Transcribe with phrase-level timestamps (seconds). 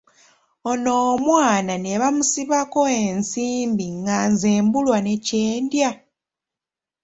[0.71, 5.91] Ono omwana ne bamusibako ensimbi nga nze mbulwa ne kye ndya!